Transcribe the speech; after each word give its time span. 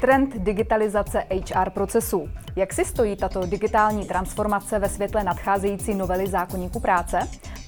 Trend 0.00 0.36
digitalizace 0.36 1.24
HR 1.30 1.70
procesů. 1.70 2.28
Jak 2.56 2.72
si 2.72 2.84
stojí 2.84 3.16
tato 3.16 3.46
digitální 3.46 4.06
transformace 4.06 4.78
ve 4.78 4.88
světle 4.88 5.24
nadcházející 5.24 5.94
novely 5.94 6.26
zákonníku 6.26 6.80
práce? 6.80 7.18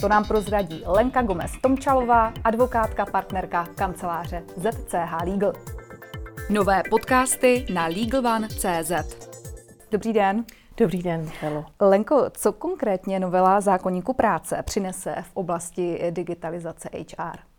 To 0.00 0.08
nám 0.08 0.24
prozradí 0.24 0.82
Lenka 0.86 1.22
Gomez 1.22 1.52
Tomčalová, 1.60 2.32
advokátka, 2.44 3.06
partnerka 3.06 3.66
kanceláře 3.74 4.42
ZCH 4.56 5.24
Legal. 5.26 5.52
Nové 6.50 6.82
podcasty 6.90 7.66
na 7.74 7.86
LegalOne.cz 7.86 8.92
Dobrý 9.90 10.12
den. 10.12 10.44
Dobrý 10.76 11.02
den, 11.02 11.30
Helo. 11.40 11.64
Lenko, 11.80 12.30
co 12.30 12.52
konkrétně 12.52 13.20
novela 13.20 13.60
zákonníku 13.60 14.12
práce 14.12 14.62
přinese 14.62 15.14
v 15.22 15.30
oblasti 15.34 16.10
digitalizace 16.10 16.88
HR? 16.94 17.49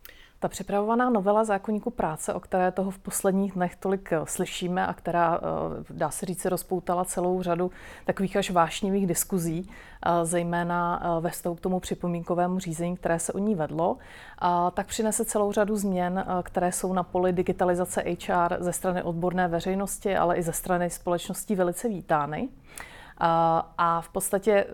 Ta 0.42 0.48
připravovaná 0.48 1.10
novela 1.10 1.44
zákonníku 1.44 1.90
práce, 1.90 2.34
o 2.34 2.40
které 2.40 2.72
toho 2.72 2.90
v 2.90 2.98
posledních 2.98 3.52
dnech 3.52 3.76
tolik 3.76 4.12
eh, 4.12 4.20
slyšíme 4.24 4.86
a 4.86 4.92
která, 4.92 5.40
eh, 5.42 5.84
dá 5.90 6.10
se 6.10 6.26
říct, 6.26 6.44
rozpoutala 6.44 7.04
celou 7.04 7.42
řadu 7.42 7.70
takových 8.04 8.36
až 8.36 8.50
vášnivých 8.50 9.06
diskuzí, 9.06 9.70
eh, 9.70 10.24
zejména 10.24 11.02
ve 11.20 11.30
vztahu 11.30 11.54
k 11.54 11.60
tomu 11.60 11.80
připomínkovému 11.80 12.58
řízení, 12.58 12.96
které 12.96 13.18
se 13.18 13.32
o 13.32 13.38
ní 13.38 13.54
vedlo, 13.54 13.96
tak 14.74 14.86
přinese 14.86 15.24
celou 15.24 15.52
řadu 15.52 15.76
změn, 15.76 16.24
které 16.42 16.72
jsou 16.72 16.92
na 16.92 17.02
poli 17.02 17.32
digitalizace 17.32 18.02
HR 18.02 18.56
ze 18.58 18.72
strany 18.72 19.02
odborné 19.02 19.48
veřejnosti, 19.48 20.16
ale 20.16 20.36
i 20.36 20.42
ze 20.42 20.52
strany 20.52 20.90
společností 20.90 21.54
velice 21.54 21.88
vítány. 21.88 22.48
A 23.78 24.00
v 24.00 24.08
podstatě 24.08 24.52
e, 24.52 24.66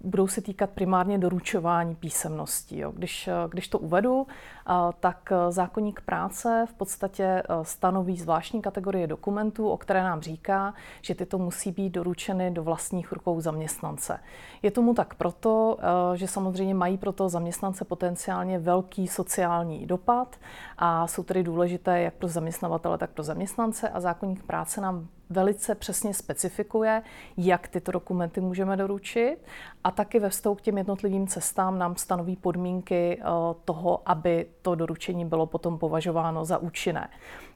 budou 0.00 0.28
se 0.28 0.40
týkat 0.40 0.70
primárně 0.70 1.18
doručování 1.18 1.94
písemností. 1.94 2.82
Když, 2.92 3.28
e, 3.28 3.32
když 3.48 3.68
to 3.68 3.78
uvedu, 3.78 4.26
e, 4.26 4.72
tak 5.00 5.32
zákonník 5.48 6.00
práce 6.00 6.66
v 6.68 6.74
podstatě 6.74 7.42
stanoví 7.62 8.16
zvláštní 8.16 8.62
kategorie 8.62 9.06
dokumentů, 9.06 9.68
o 9.68 9.76
které 9.76 10.02
nám 10.02 10.20
říká, 10.20 10.74
že 11.02 11.14
tyto 11.14 11.38
musí 11.38 11.72
být 11.72 11.90
doručeny 11.90 12.50
do 12.50 12.62
vlastních 12.62 13.12
rukou 13.12 13.40
zaměstnance. 13.40 14.20
Je 14.62 14.70
tomu 14.70 14.94
tak 14.94 15.14
proto, 15.14 15.78
že 16.14 16.28
samozřejmě 16.28 16.74
mají 16.74 16.98
pro 16.98 17.12
to 17.12 17.28
zaměstnance 17.28 17.84
potenciálně 17.84 18.58
velký 18.58 19.08
sociální 19.08 19.86
dopad 19.86 20.36
a 20.78 21.06
jsou 21.06 21.22
tedy 21.22 21.42
důležité 21.42 22.00
jak 22.00 22.14
pro 22.14 22.28
zaměstnavatele, 22.28 22.98
tak 22.98 23.10
pro 23.10 23.22
zaměstnance 23.22 23.88
a 23.88 24.00
zákonník 24.00 24.42
práce 24.42 24.80
nám 24.80 25.08
velice 25.30 25.74
přesně 25.74 26.14
specifikuje, 26.14 27.02
jak 27.36 27.68
tyto 27.68 27.92
dokumenty 27.92 28.40
můžeme 28.40 28.76
doručit 28.76 29.36
a 29.84 29.90
taky 29.90 30.18
ve 30.18 30.28
vztahu 30.28 30.54
k 30.54 30.60
těm 30.60 30.78
jednotlivým 30.78 31.26
cestám 31.26 31.78
nám 31.78 31.96
stanoví 31.96 32.36
podmínky 32.36 33.18
eh, 33.20 33.24
toho, 33.64 34.02
aby 34.06 34.46
to 34.62 34.74
doručení 34.74 35.24
bylo 35.24 35.46
potom 35.46 35.78
považováno 35.78 36.44
za 36.44 36.58
účinné. 36.58 37.08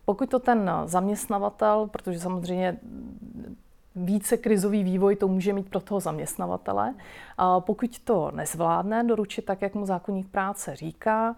Pokud 0.05 0.31
to 0.31 0.39
ten 0.39 0.70
zaměstnavatel, 0.84 1.89
protože 1.93 2.20
samozřejmě 2.20 2.78
více 3.96 4.36
krizový 4.36 4.84
vývoj 4.84 5.16
to 5.16 5.28
může 5.28 5.52
mít 5.52 5.68
pro 5.68 5.80
toho 5.80 6.00
zaměstnavatele. 6.00 6.94
Pokud 7.60 7.98
to 7.98 8.30
nezvládne 8.34 9.04
doručit 9.04 9.44
tak, 9.44 9.62
jak 9.62 9.74
mu 9.74 9.86
zákonník 9.86 10.28
práce 10.28 10.76
říká, 10.76 11.36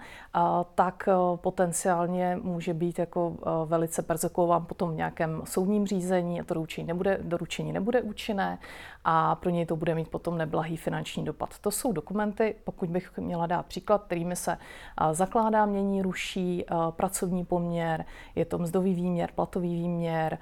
tak 0.75 1.09
e, 1.09 1.13
potenciálně 1.37 2.39
může 2.43 2.75
být 2.75 2.99
jako 2.99 3.37
e, 3.37 3.67
velice 3.67 4.03
persekuován 4.03 4.67
potom 4.67 4.91
v 4.91 4.95
nějakém 4.95 5.43
soudním 5.45 5.87
řízení 5.87 6.41
a 6.41 6.45
to 6.45 6.55
doručení 6.55 6.87
nebude, 6.87 7.19
doručení 7.23 7.73
nebude 7.73 8.03
účinné 8.03 8.59
a 9.05 9.35
pro 9.35 9.51
něj 9.51 9.67
to 9.67 9.77
bude 9.77 9.95
mít 9.95 10.09
potom 10.09 10.39
neblahý 10.39 10.77
finanční 10.77 11.25
dopad. 11.25 11.59
To 11.61 11.71
jsou 11.71 11.93
dokumenty, 11.93 12.55
pokud 12.65 12.89
bych 12.91 13.19
měla 13.19 13.47
dát 13.47 13.67
příklad, 13.67 14.03
kterými 14.03 14.37
se 14.37 14.53
e, 14.53 15.15
zakládá, 15.15 15.67
mění, 15.67 16.03
ruší 16.03 16.65
pracovní 16.91 17.45
poměr, 17.45 18.05
je 18.35 18.45
to 18.45 18.59
mzdový 18.59 18.95
výměr, 18.95 19.31
platový 19.35 19.75
výměr, 19.75 20.39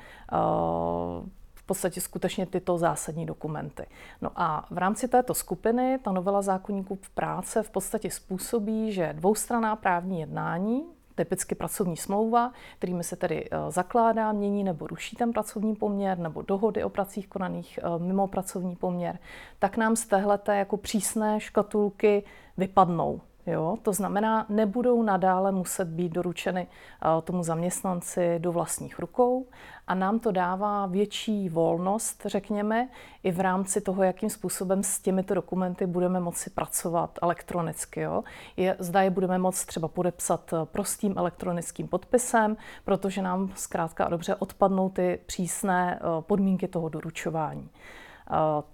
podstatě 1.72 2.00
skutečně 2.00 2.46
tyto 2.46 2.78
zásadní 2.78 3.26
dokumenty. 3.26 3.86
No 4.20 4.30
a 4.36 4.66
v 4.70 4.78
rámci 4.78 5.08
této 5.08 5.34
skupiny 5.34 5.98
ta 6.02 6.12
novela 6.12 6.42
zákonníků 6.42 6.98
v 7.02 7.10
práce 7.10 7.62
v 7.62 7.70
podstatě 7.70 8.10
způsobí, 8.10 8.92
že 8.92 9.12
dvoustraná 9.12 9.76
právní 9.76 10.20
jednání, 10.20 10.84
typicky 11.14 11.54
pracovní 11.54 11.96
smlouva, 11.96 12.52
kterými 12.78 13.04
se 13.04 13.16
tedy 13.16 13.48
eh, 13.50 13.70
zakládá, 13.70 14.32
mění 14.32 14.64
nebo 14.64 14.86
ruší 14.86 15.16
ten 15.16 15.32
pracovní 15.32 15.76
poměr, 15.76 16.18
nebo 16.18 16.42
dohody 16.42 16.84
o 16.84 16.88
pracích 16.88 17.28
konaných 17.28 17.78
eh, 17.78 17.98
mimo 17.98 18.28
pracovní 18.28 18.76
poměr, 18.76 19.18
tak 19.58 19.76
nám 19.76 19.96
z 19.96 20.06
téhleté 20.06 20.56
jako 20.56 20.76
přísné 20.76 21.40
škatulky 21.40 22.24
vypadnou. 22.56 23.20
Jo? 23.46 23.76
To 23.82 23.92
znamená, 23.92 24.46
nebudou 24.48 25.02
nadále 25.02 25.52
muset 25.52 25.88
být 25.88 26.12
doručeny 26.12 26.66
uh, 26.66 27.22
tomu 27.22 27.42
zaměstnanci 27.42 28.38
do 28.38 28.52
vlastních 28.52 28.98
rukou 28.98 29.46
a 29.86 29.94
nám 29.94 30.18
to 30.18 30.32
dává 30.32 30.86
větší 30.86 31.48
volnost, 31.48 32.22
řekněme, 32.26 32.88
i 33.22 33.32
v 33.32 33.40
rámci 33.40 33.80
toho, 33.80 34.02
jakým 34.02 34.30
způsobem 34.30 34.82
s 34.82 35.00
těmito 35.00 35.34
dokumenty 35.34 35.86
budeme 35.86 36.20
moci 36.20 36.50
pracovat 36.50 37.18
elektronicky. 37.22 38.00
Jo? 38.00 38.24
Je, 38.56 38.76
zda 38.78 39.02
je 39.02 39.10
budeme 39.10 39.38
moct 39.38 39.64
třeba 39.64 39.88
podepsat 39.88 40.52
eh, 40.52 40.56
prostým 40.64 41.14
elektronickým 41.18 41.88
podpisem, 41.88 42.56
protože 42.84 43.22
nám 43.22 43.52
zkrátka 43.54 44.04
a 44.04 44.08
dobře 44.08 44.34
odpadnou 44.34 44.88
ty 44.88 45.18
přísné 45.26 46.00
uh, 46.00 46.20
podmínky 46.20 46.68
toho 46.68 46.88
doručování. 46.88 47.70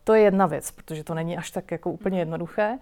To 0.05 0.15
je 0.15 0.23
jedna 0.23 0.47
věc, 0.47 0.71
protože 0.71 1.05
to 1.05 1.15
není 1.15 1.39
až 1.39 1.51
tak 1.51 1.71
jako 1.71 1.91
úplně 1.91 2.19
jednoduché. 2.19 2.79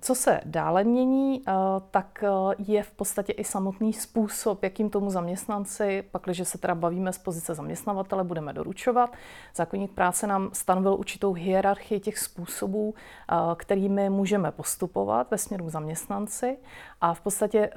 Co 0.00 0.14
se 0.14 0.40
dále 0.44 0.84
mění, 0.84 1.42
tak 1.90 2.24
je 2.58 2.82
v 2.82 2.90
podstatě 2.90 3.32
i 3.32 3.44
samotný 3.44 3.92
způsob, 3.92 4.62
jakým 4.62 4.90
tomu 4.90 5.10
zaměstnanci, 5.10 6.04
pakliže 6.10 6.44
se 6.44 6.58
teda 6.58 6.74
bavíme 6.74 7.12
z 7.12 7.18
pozice 7.18 7.54
zaměstnavatele, 7.54 8.24
budeme 8.24 8.52
doručovat. 8.52 9.12
Zákonník 9.54 9.90
práce 9.90 10.26
nám 10.26 10.50
stanovil 10.52 10.94
určitou 10.94 11.32
hierarchii 11.32 12.00
těch 12.00 12.18
způsobů, 12.18 12.94
kterými 13.56 14.10
můžeme 14.10 14.50
postupovat 14.50 15.30
ve 15.30 15.38
směru 15.38 15.70
zaměstnanci. 15.70 16.58
A 17.00 17.14
v 17.14 17.20
podstatě 17.20 17.70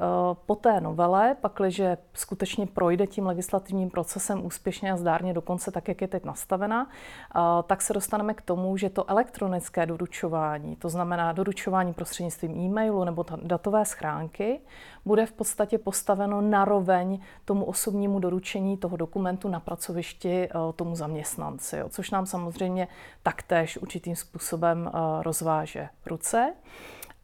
po 0.45 0.55
té 0.55 0.81
novele, 0.81 1.35
pakliže 1.41 1.97
skutečně 2.13 2.67
projde 2.67 3.07
tím 3.07 3.25
legislativním 3.25 3.89
procesem 3.89 4.45
úspěšně 4.45 4.91
a 4.91 4.97
zdárně 4.97 5.33
dokonce 5.33 5.71
tak, 5.71 5.87
jak 5.87 6.01
je 6.01 6.07
teď 6.07 6.23
nastavena, 6.23 6.89
tak 7.67 7.81
se 7.81 7.93
dostaneme 7.93 8.33
k 8.33 8.41
tomu, 8.41 8.77
že 8.77 8.89
to 8.89 9.09
elektronické 9.09 9.85
doručování, 9.85 10.75
to 10.75 10.89
znamená 10.89 11.31
doručování 11.31 11.62
prostřednictvím 11.93 12.57
e-mailu 12.57 13.03
nebo 13.03 13.25
datové 13.43 13.85
schránky, 13.85 14.59
bude 15.05 15.25
v 15.25 15.31
podstatě 15.31 15.77
postaveno 15.77 16.41
naroveň 16.41 17.19
tomu 17.45 17.65
osobnímu 17.65 18.19
doručení 18.19 18.77
toho 18.77 18.97
dokumentu 18.97 19.49
na 19.49 19.59
pracovišti 19.59 20.43
eh, 20.43 20.49
tomu 20.75 20.95
zaměstnanci, 20.95 21.77
což 21.89 22.11
nám 22.11 22.25
samozřejmě 22.25 22.87
taktéž 23.23 23.77
určitým 23.77 24.15
způsobem 24.15 24.91
eh, 24.93 25.23
rozváže 25.23 25.89
ruce. 26.05 26.53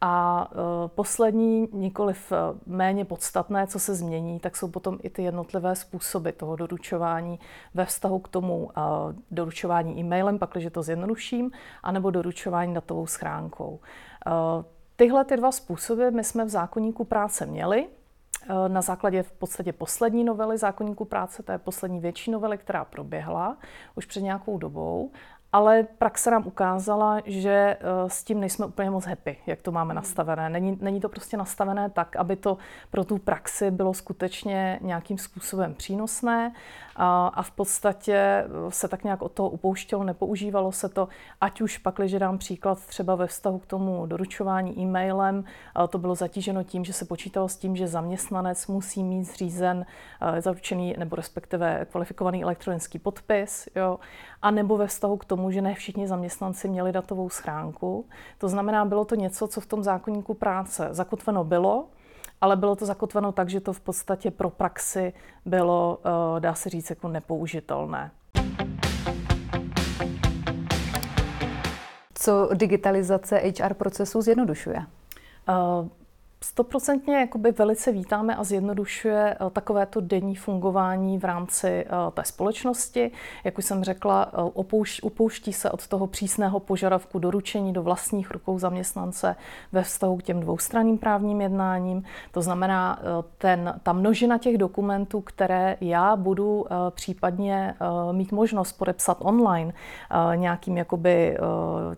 A 0.02 0.48
uh, 0.52 0.88
poslední, 0.88 1.70
nikoliv 1.74 2.34
méně 2.66 3.06
podstatné, 3.06 3.68
co 3.68 3.80
se 3.80 3.96
změní, 3.96 4.40
tak 4.40 4.58
jsou 4.58 4.68
potom 4.68 4.98
i 5.04 5.10
ty 5.10 5.24
jednotlivé 5.24 5.76
způsoby 5.76 6.30
toho 6.30 6.56
doručování 6.56 7.40
ve 7.74 7.86
vztahu 7.86 8.20
k 8.20 8.28
tomu 8.28 8.72
doručování 9.32 10.00
e-mailem, 10.00 10.40
pakliže 10.40 10.70
to 10.70 10.84
zjednoduším, 10.84 11.52
anebo 11.84 12.12
doručování 12.12 12.74
datovou 12.74 13.08
schránkou. 13.08 13.80
Uh, 14.28 14.66
tyhle 14.96 15.25
ty 15.25 15.38
dva 15.38 15.52
způsoby 15.52 16.09
my 16.09 16.24
jsme 16.24 16.46
v 16.46 16.50
zákonníku 16.50 17.03
práce 17.03 17.46
měli. 17.46 17.88
Na 18.68 18.81
základě 18.81 19.24
v 19.24 19.31
podstatě 19.31 19.74
poslední 19.74 20.24
novely 20.24 20.57
zákonníku 20.57 21.06
práce, 21.06 21.44
to 21.44 21.52
je 21.52 21.57
poslední 21.57 22.00
větší 22.00 22.31
novely, 22.31 22.58
která 22.58 22.85
proběhla 22.85 23.58
už 23.96 24.06
před 24.06 24.22
nějakou 24.22 24.58
dobou 24.58 25.12
ale 25.54 25.84
praxe 25.84 26.32
nám 26.32 26.48
ukázala, 26.48 27.22
že 27.26 27.52
eh, 27.52 27.80
s 28.08 28.24
tím 28.24 28.40
nejsme 28.40 28.66
úplně 28.66 28.90
moc 28.90 29.06
happy, 29.06 29.38
jak 29.48 29.62
to 29.62 29.72
máme 29.72 29.94
nastavené. 29.94 30.50
Není, 30.50 30.78
není 30.82 31.00
to 31.00 31.10
prostě 31.10 31.38
nastavené 31.38 31.90
tak, 31.90 32.16
aby 32.16 32.36
to 32.36 32.58
pro 32.92 33.06
tu 33.06 33.18
praxi 33.18 33.72
bylo 33.72 33.94
skutečně 33.94 34.80
nějakým 34.82 35.18
způsobem 35.18 35.74
přínosné 35.74 36.54
a, 36.96 37.28
a 37.28 37.42
v 37.42 37.52
podstatě 37.52 38.16
eh, 38.16 38.47
se 38.70 38.88
tak 38.88 39.03
nějak 39.03 39.22
od 39.22 39.32
toho 39.32 39.50
upouštělo, 39.50 40.03
nepoužívalo 40.03 40.72
se 40.72 40.90
to, 40.90 41.08
ať 41.41 41.62
už 41.62 41.78
pak, 41.78 41.96
když 41.96 42.12
dám 42.12 42.38
příklad 42.38 42.85
třeba 42.85 43.16
ve 43.16 43.28
vztahu 43.28 43.59
k 43.59 43.66
tomu 43.66 44.06
doručování 44.06 44.79
e-mailem, 44.79 45.44
to 45.90 45.97
bylo 45.97 46.16
zatíženo 46.16 46.64
tím, 46.64 46.85
že 46.85 46.94
se 46.94 47.06
počítalo 47.06 47.50
s 47.50 47.58
tím, 47.58 47.76
že 47.76 47.88
zaměstnanec 47.88 48.68
musí 48.68 49.03
mít 49.03 49.23
zřízen 49.23 49.85
eh, 50.22 50.41
zaručený 50.41 50.96
nebo 50.97 51.16
respektive 51.16 51.85
kvalifikovaný 51.91 52.44
elektronický 52.44 53.00
podpis, 53.00 53.70
jo, 53.76 54.00
a 54.41 54.52
nebo 54.52 54.78
ve 54.78 54.88
vztahu 54.88 55.18
k 55.18 55.26
tomu, 55.26 55.39
že 55.52 55.62
ne 55.62 55.74
všichni 55.74 56.08
zaměstnanci 56.08 56.68
měli 56.68 56.91
datovou 56.91 57.30
schránku. 57.30 58.06
To 58.38 58.50
znamená, 58.50 58.86
bylo 58.86 59.06
to 59.06 59.16
něco, 59.16 59.47
co 59.47 59.62
v 59.62 59.66
tom 59.66 59.84
zákonníku 59.84 60.34
práce 60.34 60.88
zakotveno 60.91 61.44
bylo, 61.44 61.88
ale 62.41 62.56
bylo 62.56 62.76
to 62.76 62.86
zakotveno 62.86 63.32
tak, 63.32 63.50
že 63.50 63.59
to 63.59 63.74
v 63.74 63.80
podstatě 63.80 64.32
pro 64.32 64.50
praxi 64.50 65.14
bylo, 65.46 66.00
eh, 66.38 66.40
dá 66.40 66.53
se 66.53 66.70
říct, 66.70 66.90
jako 66.90 67.08
nepoužitelné. 67.08 68.12
Co 72.14 72.50
digitalizace 72.53 73.38
HR 73.38 73.74
procesu 73.74 74.22
zjednodušuje? 74.22 74.85
Stoprocentně 76.44 77.30
velice 77.58 77.91
vítáme 77.91 78.36
a 78.36 78.44
zjednodušuje 78.44 79.34
eh, 79.40 79.50
takovéto 79.50 80.02
denní 80.02 80.36
fungování 80.36 81.18
v 81.18 81.26
rámci 81.26 81.68
eh, 81.68 81.88
té 82.12 82.24
společnosti. 82.24 83.12
Jak 83.44 83.58
už 83.58 83.66
jsem 83.66 83.84
řekla, 83.84 84.32
opouští, 84.53 85.02
upouští 85.02 85.53
se 85.53 85.72
od 85.72 85.88
toho 85.88 86.08
přísného 86.08 86.59
požadavku 86.59 87.20
doručení 87.20 87.74
do 87.74 87.84
vlastních 87.84 88.32
rukou 88.32 88.59
zaměstnance 88.59 89.36
ve 89.72 89.84
vztahu 89.84 90.18
k 90.18 90.24
těm 90.24 90.40
dvoustranným 90.40 90.97
právním 90.97 91.41
jednáním. 91.41 92.03
To 92.32 92.42
znamená, 92.42 93.00
ten, 93.38 93.80
ta 93.84 93.94
množina 93.94 94.38
těch 94.38 94.58
dokumentů, 94.58 95.22
které 95.22 95.78
já 95.82 96.16
budu 96.16 96.66
případně 96.90 97.76
mít 98.12 98.32
možnost 98.32 98.74
podepsat 98.74 99.18
online 99.22 99.74
nějakým 100.35 100.78
jakoby 100.78 101.38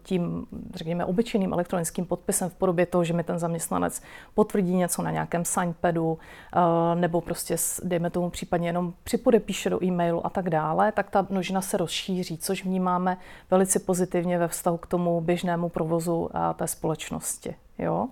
tím, 0.03 0.45
řekněme, 0.73 1.05
obyčejným 1.05 1.53
elektronickým 1.53 2.05
podpisem 2.05 2.49
v 2.49 2.53
podobě 2.53 2.85
toho, 2.85 3.03
že 3.03 3.13
mi 3.13 3.23
ten 3.23 3.39
zaměstnanec 3.39 4.01
potvrdí 4.33 4.75
něco 4.75 5.01
na 5.01 5.11
nějakém 5.11 5.45
signpadu, 5.45 6.19
eh, 6.53 6.95
nebo 6.95 7.21
prostě, 7.21 7.55
dejme 7.83 8.09
tomu 8.09 8.29
případně 8.29 8.69
jenom 8.69 8.93
připodepíše 9.03 9.69
do 9.69 9.83
e-mailu 9.83 10.25
a 10.25 10.29
tak 10.29 10.49
dále, 10.49 10.91
tak 10.91 11.09
ta 11.09 11.27
množina 11.29 11.61
se 11.61 11.77
rozšíří, 11.77 12.37
což 12.37 12.63
vnímáme 12.63 13.17
velice 13.51 13.79
pozitivně 13.79 14.37
ve 14.37 14.47
vztahu 14.47 14.77
k 14.77 14.87
tomu 14.87 15.21
běžnému 15.21 15.69
provozu 15.69 16.29
eh, 16.33 16.53
té 16.53 16.67
společnosti. 16.67 17.55
Jo? 17.79 18.07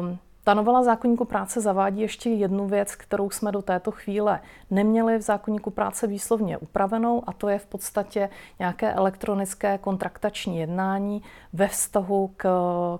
Um, 0.00 0.18
ta 0.46 0.54
novela 0.54 0.82
zákonníku 0.82 1.24
práce 1.24 1.60
zavádí 1.60 2.00
ještě 2.00 2.30
jednu 2.30 2.66
věc, 2.66 2.94
kterou 2.94 3.30
jsme 3.30 3.52
do 3.52 3.62
této 3.62 3.90
chvíle 3.90 4.40
neměli 4.70 5.18
v 5.18 5.22
zákonníku 5.22 5.70
práce 5.70 6.06
výslovně 6.06 6.58
upravenou, 6.58 7.22
a 7.26 7.32
to 7.32 7.48
je 7.48 7.58
v 7.58 7.66
podstatě 7.66 8.28
nějaké 8.58 8.92
elektronické 8.92 9.78
kontraktační 9.78 10.58
jednání 10.58 11.22
ve 11.52 11.68
vztahu 11.68 12.30
k 12.36 12.48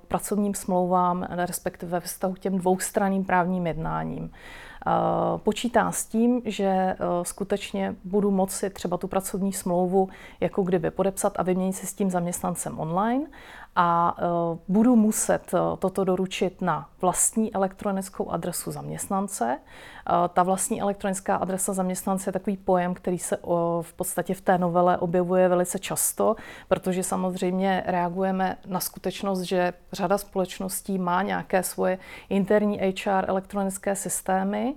pracovním 0.09 0.55
smlouvám, 0.55 1.27
respektive 1.31 1.91
ve 1.91 2.01
vztahu 2.01 2.35
k 2.35 2.39
těm 2.39 2.59
dvoustranným 2.59 3.25
právním 3.25 3.67
jednáním. 3.67 4.31
Počítá 5.37 5.93
s 5.93 6.07
tím, 6.07 6.43
že 6.45 6.65
e, 6.65 6.97
skutečně 7.23 7.95
budu 8.05 8.31
moci 8.31 8.71
třeba 8.71 8.97
tu 8.97 9.09
pracovní 9.09 9.53
smlouvu 9.53 10.09
jako 10.41 10.63
kdyby 10.63 10.91
podepsat 10.91 11.33
a 11.37 11.43
vyměnit 11.43 11.73
si 11.73 11.87
s 11.87 11.95
tím 11.95 12.11
zaměstnancem 12.11 12.79
online 12.79 13.27
a 13.77 14.17
e, 14.19 14.23
budu 14.69 14.97
muset 14.97 15.55
e, 15.55 15.59
toto 15.79 16.05
doručit 16.05 16.63
na 16.63 16.89
vlastní 17.01 17.55
elektronickou 17.55 18.31
adresu 18.31 18.71
zaměstnance. 18.71 19.59
Ta 20.33 20.43
vlastní 20.43 20.81
elektronická 20.81 21.37
adresa 21.37 21.73
zaměstnance 21.73 22.29
je 22.29 22.33
takový 22.33 22.57
pojem, 22.57 22.95
který 22.95 23.19
se 23.19 23.39
v 23.83 23.93
podstatě 23.97 24.35
v 24.35 24.41
té 24.41 24.59
novele 24.59 24.99
objevuje 24.99 25.49
velice 25.49 25.79
často, 25.79 26.37
protože 26.69 27.03
samozřejmě 27.03 27.83
reagujeme 27.87 28.57
na 28.67 28.81
skutečnost, 28.81 29.41
že 29.41 29.73
řada 29.93 30.19
společností 30.19 30.99
má 30.99 31.23
nějaké 31.23 31.63
svoje 31.63 31.99
interní 32.29 32.79
HR 32.79 33.25
elektronické 33.29 33.97
systémy 33.97 34.75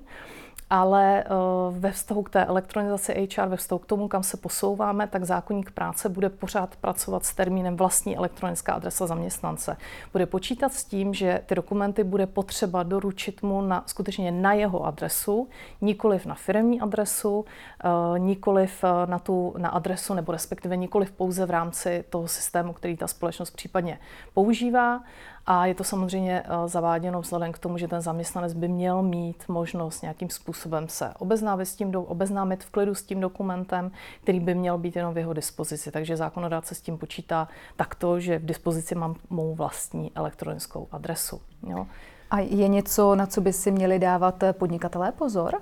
ale 0.70 1.24
eh, 1.24 1.28
ve 1.72 1.92
vztahu 1.92 2.24
k 2.24 2.30
té 2.30 2.46
elektronizaci 2.46 3.28
HR, 3.38 3.48
ve 3.48 3.58
vztahu 3.58 3.80
k 3.80 3.86
tomu, 3.86 4.08
kam 4.08 4.24
se 4.24 4.38
posouváme, 4.38 5.08
tak 5.08 5.24
zákonník 5.24 5.72
práce 5.72 6.10
bude 6.10 6.30
pořád 6.30 6.76
pracovat 6.76 7.26
s 7.26 7.36
termínem 7.36 7.78
vlastní 7.78 8.18
elektronická 8.18 8.74
adresa 8.74 9.08
zaměstnance. 9.08 9.78
Bude 10.12 10.26
počítat 10.26 10.74
s 10.74 10.84
tím, 10.84 11.14
že 11.14 11.42
ty 11.46 11.56
dokumenty 11.56 12.04
bude 12.04 12.26
potřeba 12.26 12.84
doručit 12.84 13.42
mu 13.42 13.62
na, 13.62 13.84
skutečně 13.86 14.32
na 14.32 14.54
jeho 14.54 14.86
adresu, 14.86 15.48
nikoliv 15.82 16.26
na 16.26 16.36
firmní 16.36 16.82
adresu, 16.82 17.46
eh, 17.84 18.20
nikoliv 18.20 18.84
eh, 18.84 19.08
na, 19.08 19.20
tu, 19.20 19.54
na 19.58 19.70
adresu, 19.70 20.14
nebo 20.14 20.32
respektive 20.32 20.78
nikoliv 20.78 21.12
pouze 21.12 21.46
v 21.46 21.50
rámci 21.50 22.04
toho 22.10 22.28
systému, 22.28 22.74
který 22.74 22.98
ta 22.98 23.08
společnost 23.08 23.52
případně 23.52 24.00
používá. 24.34 25.02
A 25.52 25.66
je 25.66 25.76
to 25.76 25.84
samozřejmě 25.84 26.44
zaváděno 26.66 27.22
vzhledem 27.22 27.52
k 27.52 27.60
tomu, 27.60 27.78
že 27.78 27.88
ten 27.88 28.02
zaměstnanec 28.02 28.54
by 28.54 28.68
měl 28.68 29.02
mít 29.04 29.44
možnost 29.48 30.02
nějakým 30.02 30.30
způsobem 30.30 30.88
se 30.88 31.14
obeznámit, 31.20 31.66
s 31.66 31.76
tím, 31.76 31.96
obeznámit 31.96 32.64
v 32.64 32.70
klidu 32.70 32.96
s 32.96 33.04
tím 33.04 33.20
dokumentem, 33.20 33.92
který 34.22 34.40
by 34.40 34.56
měl 34.56 34.78
být 34.78 34.96
jenom 34.96 35.14
v 35.14 35.18
jeho 35.18 35.34
dispozici. 35.34 35.92
Takže 35.92 36.18
zákonodárce 36.18 36.76
s 36.76 36.82
tím 36.82 36.98
počítá 36.98 37.48
takto, 37.76 38.20
že 38.20 38.40
v 38.40 38.46
dispozici 38.46 38.96
mám 38.96 39.16
mou 39.30 39.56
vlastní 39.56 40.12
elektronickou 40.16 40.88
adresu. 40.92 41.42
Jo. 41.68 41.88
A 42.32 42.40
je 42.40 42.68
něco, 42.68 43.16
na 43.16 43.26
co 43.26 43.42
by 43.42 43.54
si 43.54 43.72
měli 43.72 44.00
dávat 44.00 44.44
podnikatelé 44.52 45.12
pozor? 45.12 45.62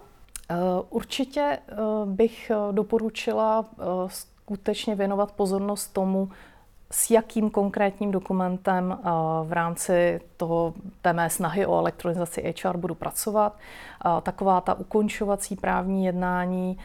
Eh, 0.50 0.56
určitě 0.90 1.42
eh, 1.42 1.76
bych 2.06 2.52
eh, 2.52 2.74
doporučila 2.74 3.66
skutečně 4.08 4.96
věnovat 4.96 5.32
pozornost 5.32 5.88
tomu, 5.88 6.30
s 6.92 7.12
jakým 7.12 7.50
konkrétním 7.50 8.12
dokumentem 8.12 8.98
v 9.44 9.54
rámci 9.54 10.22
toho, 10.38 10.74
té 11.02 11.14
mé 11.14 11.30
snahy 11.30 11.66
o 11.66 11.80
elektronizaci 11.80 12.54
HR 12.64 12.78
budu 12.78 12.96
pracovat. 12.96 13.58
Taková 14.22 14.62
ta 14.62 14.74
ukončovací 14.74 15.56
právní 15.56 16.06
jednání, 16.06 16.78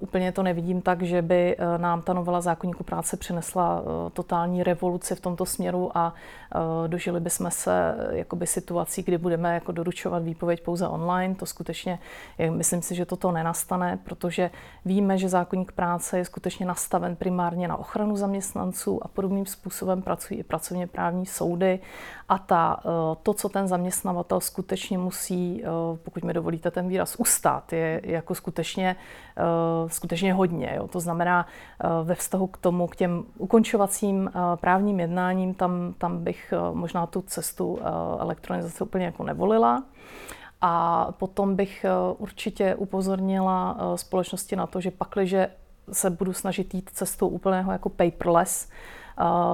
úplně 0.00 0.32
to 0.32 0.42
nevidím 0.42 0.82
tak, 0.82 1.02
že 1.02 1.22
by 1.22 1.56
nám 1.76 2.02
ta 2.02 2.12
novela 2.12 2.40
zákonníku 2.40 2.84
práce 2.84 3.16
přinesla 3.16 3.82
totální 4.12 4.62
revoluci 4.62 5.14
v 5.14 5.20
tomto 5.20 5.46
směru 5.46 5.90
a 5.94 6.14
dožili 6.86 7.20
bychom 7.20 7.50
se 7.50 7.94
jakoby 8.10 8.46
situací, 8.46 9.02
kdy 9.02 9.18
budeme 9.18 9.54
jako 9.54 9.72
doručovat 9.72 10.22
výpověď 10.22 10.62
pouze 10.62 10.88
online. 10.88 11.34
To 11.34 11.46
skutečně, 11.46 11.98
myslím 12.50 12.82
si, 12.82 12.94
že 12.94 13.06
toto 13.06 13.32
nenastane, 13.32 13.98
protože 14.04 14.50
víme, 14.84 15.18
že 15.18 15.28
zákonník 15.28 15.72
práce 15.72 16.18
je 16.18 16.24
skutečně 16.24 16.66
nastaven 16.66 17.16
primárně 17.16 17.68
na 17.68 17.76
ochranu 17.76 18.16
zaměstnanců 18.16 19.04
a 19.04 19.08
podobným 19.18 19.46
způsobem 19.46 20.02
pracují 20.02 20.40
i 20.40 20.42
pracovně 20.42 20.86
právní 20.86 21.26
soudy 21.26 21.80
a 22.28 22.38
ta, 22.38 22.80
eh, 22.80 23.16
to, 23.22 23.34
co 23.34 23.48
ten 23.48 23.68
zaměstnavatel 23.68 24.40
skutečně 24.40 24.98
musí, 24.98 25.62
eh, 25.64 25.68
pokud 26.02 26.24
mi 26.24 26.32
dovolíte 26.32 26.70
ten 26.70 26.88
výraz, 26.88 27.16
ustát, 27.18 27.72
je 27.72 28.00
jako 28.04 28.34
skutečně, 28.34 28.96
eh, 29.36 29.42
skutečně 29.90 30.34
hodně. 30.34 30.72
Jo. 30.76 30.88
To 30.88 31.00
znamená, 31.00 31.46
ve 32.04 32.14
vztahu 32.14 32.46
k 32.46 32.56
tomu, 32.56 32.86
k 32.86 32.96
těm 32.96 33.24
ukončovacím 33.38 34.30
právním 34.54 35.00
jednáním, 35.00 35.54
tam, 35.54 35.94
tam 35.98 36.24
bych 36.24 36.54
možná 36.72 37.06
tu 37.06 37.22
cestu 37.22 37.78
elektronizace 38.18 38.84
úplně 38.84 39.04
jako 39.04 39.24
nevolila. 39.24 39.82
A 40.60 41.06
potom 41.18 41.56
bych 41.56 41.86
určitě 42.18 42.74
upozornila 42.74 43.78
společnosti 43.96 44.56
na 44.56 44.66
to, 44.66 44.80
že 44.80 44.90
pakliže 44.90 45.50
se 45.92 46.10
budu 46.10 46.32
snažit 46.32 46.74
jít 46.74 46.90
cestou 46.92 47.28
úplného 47.28 47.72
jako 47.72 47.88
paperless, 47.88 48.68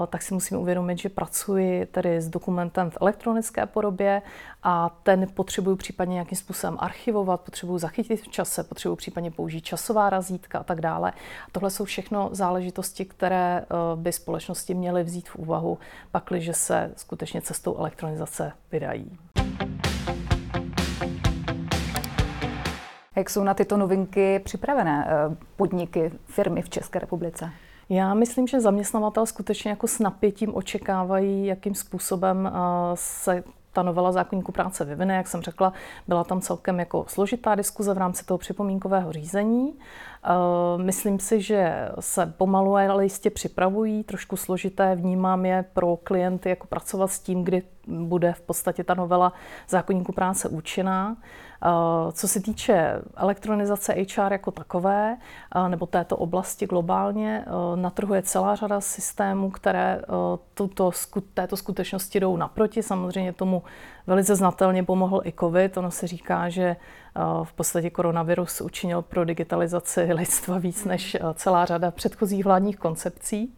tak 0.07 0.23
si 0.23 0.35
musím 0.35 0.59
uvědomit, 0.59 0.99
že 0.99 1.09
pracuji 1.09 1.87
tedy 1.87 2.21
s 2.21 2.29
dokumentem 2.29 2.91
v 2.91 2.99
elektronické 3.01 3.67
podobě 3.67 4.23
a 4.63 4.91
ten 5.03 5.27
potřebuji 5.35 5.77
případně 5.77 6.13
nějakým 6.13 6.39
způsobem 6.39 6.77
archivovat, 6.81 7.41
potřebuji 7.41 7.79
zachytit 7.79 8.21
v 8.21 8.29
čase, 8.29 8.65
potřebuji 8.65 8.97
případně 8.97 9.31
použít 9.31 9.61
časová 9.61 10.11
razítka 10.11 10.59
a 10.59 10.63
tak 10.63 10.81
dále. 10.81 11.13
Tohle 11.53 11.71
jsou 11.71 11.85
všechno 11.85 12.29
záležitosti, 12.33 13.05
které 13.05 13.61
eh, 13.61 13.75
by 13.95 14.13
společnosti 14.13 14.75
měly 14.75 15.05
vzít 15.05 15.29
v 15.29 15.37
úvahu, 15.37 15.79
pakliže 16.11 16.53
se 16.53 16.93
skutečně 16.97 17.43
cestou 17.43 17.77
elektronizace 17.77 18.53
vydají. 18.73 19.19
Jak 23.17 23.31
jsou 23.31 23.45
na 23.45 23.55
tyto 23.55 23.77
novinky 23.77 24.39
připravené 24.39 25.07
eh, 25.09 25.37
podniky, 25.57 26.13
firmy 26.27 26.63
v 26.63 26.69
České 26.69 26.99
republice? 26.99 27.51
Já 27.89 28.15
myslím, 28.15 28.47
že 28.47 28.61
zaměstnavatel 28.61 29.27
skutečně 29.27 29.71
jako 29.71 29.87
s 29.87 29.99
napětím 29.99 30.55
očekávají, 30.55 31.47
jakým 31.47 31.75
způsobem 31.75 32.47
eh, 32.47 32.51
se 32.95 33.45
ta 33.75 33.83
novela 33.83 34.13
zákonníku 34.13 34.53
práce 34.53 34.85
vyvine, 34.85 35.17
jak 35.17 35.29
jsem 35.29 35.43
řekla, 35.43 35.73
byla 36.09 36.25
tam 36.25 36.41
celkem 36.41 36.79
jako 36.79 37.05
složitá 37.09 37.55
diskuze 37.55 37.95
v 37.95 37.99
rámci 37.99 38.25
toho 38.25 38.39
připomínkového 38.39 39.13
řízení. 39.13 39.75
Eh, 40.25 40.83
myslím 40.83 41.19
si, 41.19 41.41
že 41.41 41.89
se 42.01 42.27
pomalu 42.27 42.77
ale 42.77 43.05
jistě 43.05 43.31
připravují, 43.31 44.05
trošku 44.05 44.37
složité, 44.37 44.97
vnímám 44.97 45.47
je 45.47 45.65
pro 45.73 45.97
klienty 45.97 46.49
jako 46.49 46.67
pracovat 46.67 47.09
s 47.11 47.21
tím, 47.21 47.45
kdy 47.45 47.63
bude 47.87 48.33
v 48.33 48.41
podstatě 48.41 48.85
ta 48.85 48.95
novela 48.95 49.33
zákonníku 49.69 50.13
práce 50.13 50.49
účinná. 50.49 51.17
Eh, 51.63 52.13
co 52.13 52.29
se 52.29 52.41
týče 52.41 53.01
elektronizace 53.17 53.93
HR 53.93 54.33
jako 54.33 54.51
takové, 54.51 55.17
eh, 55.57 55.69
nebo 55.69 55.87
této 55.87 56.17
oblasti 56.17 56.67
globálně, 56.67 57.45
na 57.75 57.91
trhu 57.91 58.15
je 58.15 58.23
celá 58.23 58.55
řada 58.55 58.81
systémů, 58.81 59.51
které 59.51 60.03
tuto, 60.55 60.91
této 61.35 61.57
skutečnosti 61.57 62.21
jdou 62.21 62.37
naproti. 62.37 62.83
Samozřejmě 62.83 63.33
tomu 63.33 63.63
velice 64.07 64.37
znatelně 64.37 64.83
pomohl 64.83 65.21
i 65.25 65.33
COVID. 65.41 65.77
Ono 65.77 65.91
se 65.91 66.07
říká, 66.07 66.49
že 66.49 66.77
v 67.45 67.53
podstatě 67.53 67.91
koronavirus 67.91 68.61
učinil 68.61 69.03
pro 69.03 69.25
digitalizaci 69.25 70.13
lidstva 70.13 70.59
víc 70.59 70.85
než 70.85 71.17
celá 71.35 71.65
řada 71.65 71.91
předchozích 71.91 72.45
vládních 72.45 72.77
koncepcí. 72.77 73.57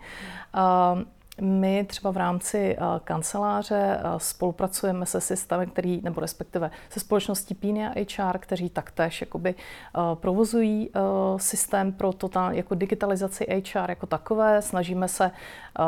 My 1.41 1.85
třeba 1.85 2.11
v 2.11 2.17
rámci 2.17 2.77
uh, 2.81 2.99
kanceláře 3.05 4.01
uh, 4.05 4.19
spolupracujeme 4.19 5.07
se 5.07 5.21
systémem, 5.21 5.71
který, 5.71 6.01
nebo 6.03 6.21
respektive 6.21 6.71
se 6.91 7.01
společností 7.01 7.55
Pínia 7.55 7.91
HR, 7.91 8.39
kteří 8.39 8.71
taktéž 8.71 9.21
jakoby, 9.21 9.55
uh, 9.55 10.15
provozují 10.15 10.91
systém 11.37 11.93
pro 11.93 12.13
totál, 12.13 12.53
jako 12.53 12.75
digitalizaci 12.75 13.63
HR 13.75 13.91
jako 13.91 14.07
takové. 14.07 14.63
Snažíme 14.63 15.09
se 15.09 15.31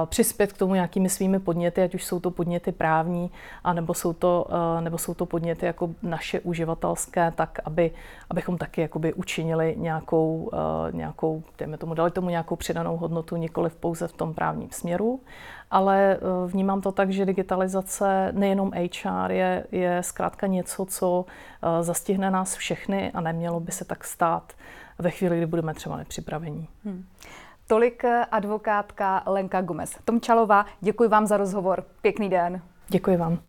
přispět 0.06 0.52
k 0.52 0.58
tomu 0.58 0.74
nějakými 0.74 1.08
svými 1.08 1.38
podněty, 1.38 1.82
ať 1.82 1.94
už 1.94 2.04
jsou 2.04 2.20
to 2.20 2.30
podněty 2.30 2.72
právní, 2.72 3.30
anebo 3.64 3.94
jsou 3.94 4.12
to, 4.12 4.46
nebo 4.80 4.98
jsou 4.98 5.14
to 5.14 5.26
podněty 5.26 5.66
jako 5.66 5.90
naše 6.02 6.40
uživatelské, 6.40 7.32
tak 7.36 7.58
aby, 7.64 7.90
abychom 8.30 8.58
taky 8.58 8.80
jakoby 8.80 9.14
učinili 9.14 9.74
nějakou, 9.78 10.50
nějakou, 10.92 11.42
dejme 11.58 11.78
tomu, 11.78 11.94
dali 11.94 12.10
tomu 12.10 12.30
nějakou 12.30 12.56
přidanou 12.56 12.96
hodnotu, 12.96 13.36
nikoli 13.36 13.70
pouze 13.70 14.08
v 14.08 14.12
tom 14.12 14.34
právním 14.34 14.70
směru 14.70 15.20
ale 15.70 16.16
eh, 16.16 16.18
vnímám 16.46 16.80
to 16.80 16.92
tak, 16.92 17.10
že 17.10 17.26
digitalizace 17.26 18.32
nejenom 18.32 18.72
HR 18.72 19.30
je, 19.30 19.64
je 19.72 20.02
zkrátka 20.02 20.46
něco, 20.46 20.86
co 20.86 21.24
eh, 21.26 21.82
zastihne 21.82 22.30
nás 22.30 22.56
všechny 22.56 23.12
a 23.12 23.20
nemělo 23.20 23.60
by 23.60 23.72
se 23.72 23.84
tak 23.84 24.04
stát 24.04 24.52
ve 24.98 25.10
chvíli, 25.10 25.36
kdy 25.36 25.46
budeme 25.46 25.74
třeba 25.74 25.96
nepřipravení. 25.96 26.68
Hmm. 26.84 27.04
Tolik 27.66 28.04
eh, 28.04 28.24
advokátka 28.24 29.22
Lenka 29.26 29.60
Gomez. 29.60 29.96
Tomčalová, 30.04 30.66
děkuji 30.80 31.08
vám 31.08 31.26
za 31.26 31.36
rozhovor. 31.36 31.84
Pěkný 32.02 32.28
den. 32.28 32.62
Děkuji 32.88 33.16
vám. 33.16 33.47